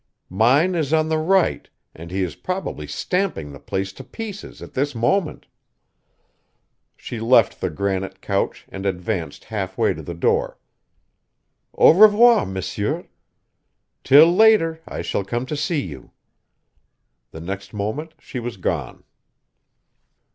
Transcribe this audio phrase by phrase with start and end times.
[0.31, 4.73] "Mine is on the right and he is probably stamping the place to pieces at
[4.73, 5.45] this moment."
[6.97, 10.57] She left the granite couch and advanced half way to the door.
[11.77, 13.05] "Au revoir, messieurs.
[14.03, 16.09] Till later I shall come to see you."
[17.29, 19.03] The next moment she was gone.